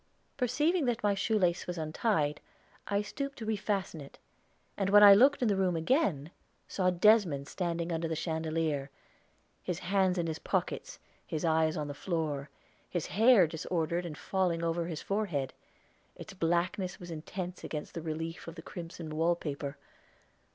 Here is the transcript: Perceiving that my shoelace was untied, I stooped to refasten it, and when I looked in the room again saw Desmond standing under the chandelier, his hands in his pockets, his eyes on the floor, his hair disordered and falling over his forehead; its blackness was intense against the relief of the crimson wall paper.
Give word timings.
Perceiving 0.35 0.85
that 0.85 1.03
my 1.03 1.13
shoelace 1.13 1.67
was 1.67 1.77
untied, 1.77 2.41
I 2.87 3.03
stooped 3.03 3.37
to 3.37 3.45
refasten 3.45 4.01
it, 4.01 4.17
and 4.75 4.89
when 4.89 5.03
I 5.03 5.13
looked 5.13 5.43
in 5.43 5.47
the 5.47 5.55
room 5.55 5.75
again 5.75 6.31
saw 6.67 6.89
Desmond 6.89 7.47
standing 7.47 7.91
under 7.91 8.07
the 8.07 8.15
chandelier, 8.15 8.89
his 9.61 9.77
hands 9.77 10.17
in 10.17 10.25
his 10.25 10.39
pockets, 10.39 10.97
his 11.27 11.45
eyes 11.45 11.77
on 11.77 11.87
the 11.87 11.93
floor, 11.93 12.49
his 12.89 13.05
hair 13.13 13.45
disordered 13.45 14.07
and 14.07 14.17
falling 14.17 14.63
over 14.63 14.87
his 14.87 15.03
forehead; 15.03 15.53
its 16.15 16.33
blackness 16.33 16.99
was 16.99 17.11
intense 17.11 17.63
against 17.63 17.93
the 17.93 18.01
relief 18.01 18.47
of 18.47 18.55
the 18.55 18.63
crimson 18.63 19.15
wall 19.15 19.35
paper. 19.35 19.77